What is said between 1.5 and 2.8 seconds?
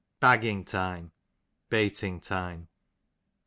baiting time.